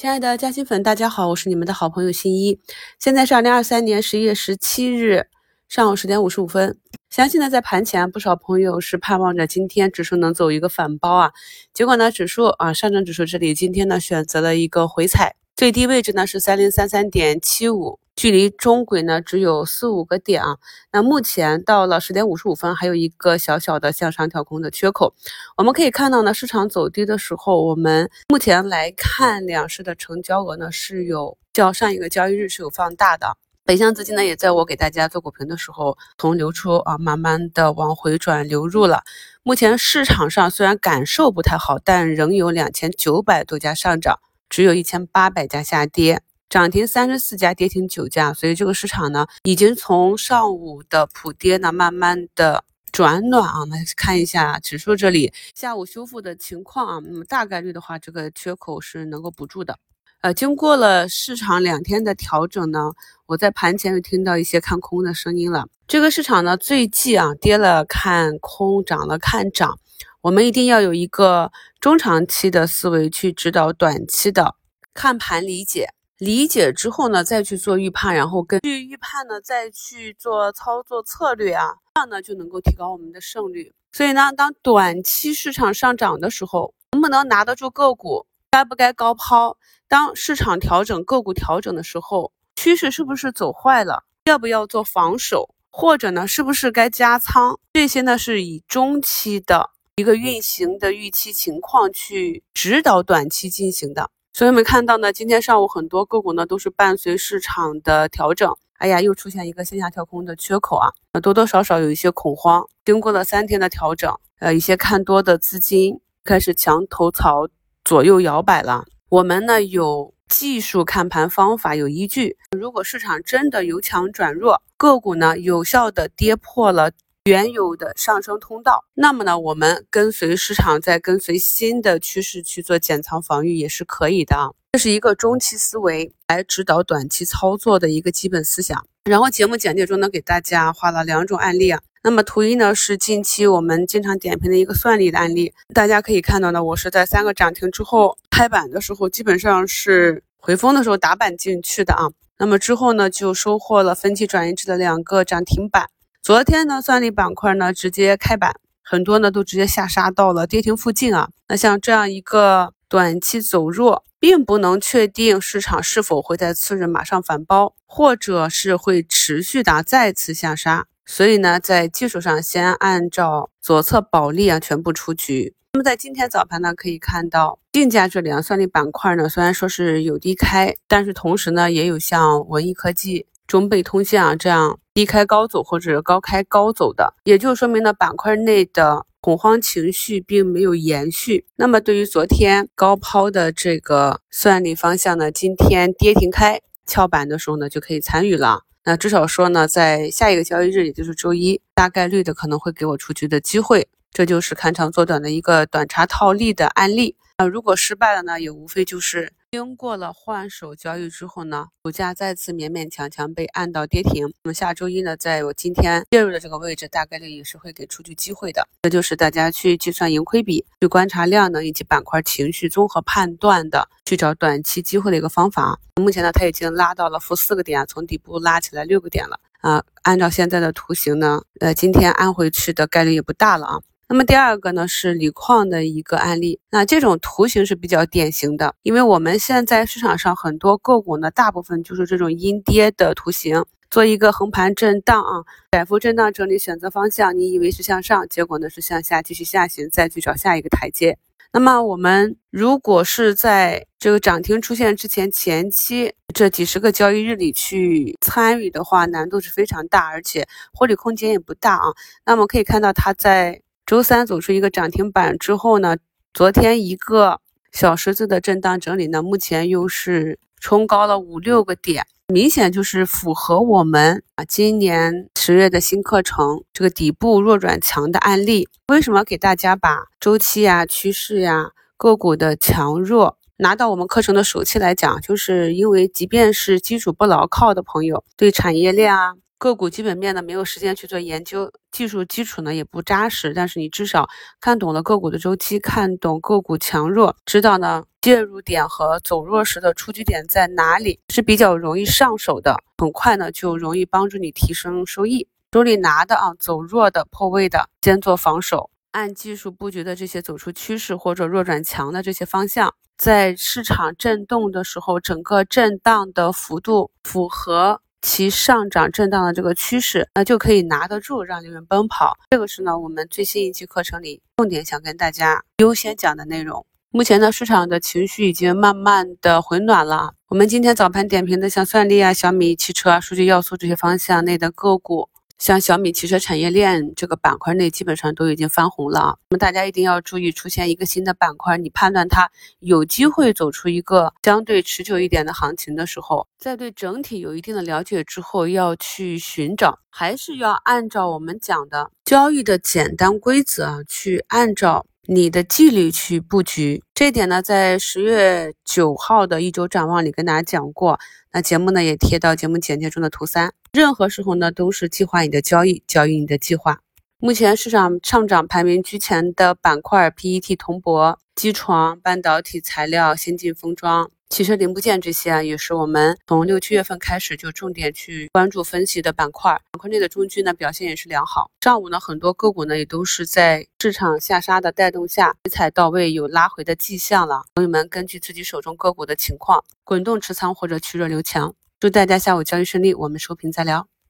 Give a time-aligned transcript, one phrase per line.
[0.00, 2.58] 亲爱的嘉兴粉，大家好，我是你们的好朋友新一。
[2.98, 5.26] 现在是二零二三年十一月十七日
[5.68, 6.78] 上午十点五十五分。
[7.10, 11.32] 相信呢，在盘前，不少朋友是盼望着今天指数能走一个反包啊。
[11.74, 18.00] 结果呢，指数啊，上证指数这里今天呢选择了一个回踩，最低位置呢是三零三三点七五。
[18.20, 20.58] 距离中轨呢只有四五个点啊，
[20.92, 25.14] 那目前到了十点五十五分，还有一个小小的向上跳空的缺口。
[25.56, 33.38] 我们可以看到呢，市场走低的时候，我们目前来看两市的成交额呢是有较上一个交易日是有放大的。
[33.64, 39.02] 北向资金呢也在我给大家做股评的时候从流出啊，慢慢的往回转流入了。
[39.42, 44.18] 目前市场上虽然感受不太好，但仍有两千九百多家上涨，
[44.50, 46.20] 只有一千八百家下跌。
[46.50, 53.64] 涨停三十四家，跌停九家，所以这个市场呢，已经从上午的普跌呢，慢慢的转暖啊。
[53.66, 59.78] 来看一下指数这里下午修复的情况啊，那么大概率的话，这个缺口是能够补住的。
[60.22, 62.80] 呃，经过了市场两天的调整呢，
[63.26, 65.68] 我在盘前又听到一些看空的声音了。
[65.86, 69.78] 这个市场呢，最近啊，跌了看空，涨了看涨，
[70.20, 74.56] 我们一定要有一个中长期的思维去指导短期的
[74.92, 75.90] 看盘理解。
[76.20, 83.72] 理解之后呢，再去做预判，然后根据预判呢，再去做操作策略啊，这样呢就能够提高我们的胜率。
[83.90, 88.26] 所以呢，当短期市场上涨的时候，能不能拿得住个股？
[88.50, 89.56] 该不该高抛？
[89.88, 94.04] 当市场调整、个股调整的时候，趋势是不是走坏了？
[94.26, 95.54] 要不要做防守？
[95.70, 97.58] 或者呢，是不是该加仓？
[97.72, 104.10] 这些呢，是以中期的一个运行的预期情况去指导短期进行的。
[104.40, 110.88] 所以我们看到呢，今天上午很多个股呢都是伴随市场的调整，哎呀，又出现一个线下跳空的缺口啊，
[111.20, 112.64] 多多少少有一些恐慌。
[112.82, 117.48] 经过了三天的调整，呃，一些看多的资金开始墙头草
[117.84, 118.86] 左右摇摆了。
[119.10, 126.90] 我们呢有技术看盘方法有依据，如果市场真的由强转弱，个股呢有效的跌破了。
[127.24, 134.48] 原有的上升通道，那么呢，我们跟随市场，再跟随新的趋势去做减仓防御也是可以的啊。
[134.72, 138.86] 这是一个中期思维来指导短期操作的一个基本思想。
[139.04, 141.82] 然后节目简介中呢，给大家画了两种案例啊。
[142.02, 152.08] 那么图一呢是近期我们经常点评的一个算力的案例，大家可以看到呢，我是在三个涨停之后开板的时候，基本上是回风的时候打板进去的啊。
[152.38, 155.90] 那么之后呢，就收获了分期转移至的两个涨停板。
[156.22, 161.30] 昨天呢，算力板块呢直接开板，很多呢都直接下杀到了跌停附近啊。
[161.48, 170.86] 那像这样一个短期走弱，并不能确定市场是否会在次日马上反包，或者是会持续的再次下杀。
[171.06, 175.54] 所以呢，在技术上先按照左侧保利啊全部出局。
[175.72, 183.26] 那么在今天早盘呢，可以看到定价这里啊，算力板块呢虽然说是有低开，但是同时呢也有像文艺科技。
[183.50, 191.44] 中贝通信啊，这样低开高走或者高开高走的，也就说明呢板块内的恐慌情绪并没有延续。
[191.56, 198.60] 那么对于昨天高抛的这个算力方向呢，今天跌停开翘板的时候呢，就可以参与了。
[198.84, 203.88] 那至少说呢，在下一个交易日，也就是周一，大概率的可能会给我出局的机会。
[204.12, 207.16] 这就是看长做短的一个短差套利的案例。
[207.40, 209.32] 那如果失败了呢，也无非就是。
[209.50, 214.30] 经过了换手交易之后呢，股价再次勉勉强强被按到跌停。
[214.44, 218.68] 那么下周一呢，在我今天介入的这个位置，大概率也是会给出具机会的。
[218.82, 225.80] 这就是大家去计算盈亏比、去观察量能以及板块情绪综合判断的，去找短期机会的一个方法。
[225.96, 229.82] 目前呢，它已经拉到了负四个点，从底部拉起来六个点了啊。
[230.02, 233.80] 按照现在的图形呢，呃，今天按回去的概率也不大了啊。
[234.12, 251.16] 那么第二个呢是锂矿的一个案例，那这种图形是比较典型的，因为我们现在市场上很多个股呢，大部分就是这种阴跌的图形，做一个横盘震荡啊，窄幅震荡整理，选择方向，你以为是向上，结果呢是向下继续下行，再去找下一个台阶。
[251.52, 261.94] 那么我们如果是在这个涨停出现之前前期这几十个交易日里去参与的话，难度是非常大，而且获利空间也不大啊。
[262.26, 263.62] 那么可以看到它在。
[263.90, 265.96] 周三走出一个涨停板之后呢，
[266.32, 267.40] 昨天一个
[267.72, 278.68] 小十字的震荡整理呢，目前又是冲高了五六个点，明显就是符合我们啊今年十月的新课程这个底部弱转强的案例。
[278.86, 285.20] 为什么给大家把周期呀、趋势呀、个股的强弱拿到我们课程的首期来讲？
[285.20, 289.32] 就是因为即便是基础不牢靠的朋友，对产业链啊。
[289.60, 294.26] 个股基本面呢没有时间去做研究，技术基础呢也不扎实，但是你至少
[294.58, 305.46] 看懂了个股的周期，看懂个股强弱，知道呢介入点和走弱时的出局点在哪里，是比较容易上手的，很快呢就容易帮助你提升收益。
[305.72, 318.00] 手里拿的啊走弱的破位的，先做防守，按技术布局的这些走出趋势或者弱转强的这些方向，在市场震动的时候，整个震荡的幅度符合。
[318.22, 322.36] 其上涨震荡的这个趋势，那就可以拿得住，让利润奔跑。
[322.50, 326.84] 这个是呢，我们最新一期课程里重点想跟大家优先讲的内容。
[327.12, 330.34] 目前呢，市场的情绪已经慢慢的回暖了。
[330.48, 335.29] 我们今天早盘点评的像算力啊、小米汽车、数据要素这些方向内的个股。
[335.60, 339.36] 像小米汽车产业链这个板块内，基本上都已经翻红了啊。
[339.50, 355.04] 那么大家一定要注意，出现一个新的板块，你判断它有机会走出一个相对持久一点的行情的时候，在对整体有一定的了解之后，要去寻找，还是要按照我们讲的交易的简单规则啊，去按照。
[355.26, 361.20] 你的纪律去布局，这一点呢，在十月九号的一周展望里跟大家讲过。
[361.52, 363.72] 那节目呢也贴到节目简介中的图三。
[363.92, 367.00] 任何时候呢，都是计划你的交易，交易你的计划。
[367.38, 374.30] 目前市场上涨排名居前的板块，PET 铜箔、机床、半导体材料、先进封装。
[374.48, 379.72] 汽车零部件这些啊，也是我们从六七月份开始就重点去关注分析的板块。
[379.72, 381.70] 板块内的中军呢，表现也是良好。
[381.82, 387.64] 上午呢，很多个股呢也都是在市场下杀的带动下，回踩到位，有拉回的迹象了。
[387.74, 391.74] 朋友们根据自己手中个股的情况，滚动持仓或者去弱留强。
[392.00, 394.08] 祝大家下午交易顺利，我们收评再聊。